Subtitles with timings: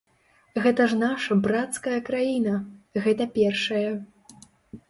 [0.65, 2.57] Гэта ж наша брацкая краіна,
[3.05, 3.85] гэта першае.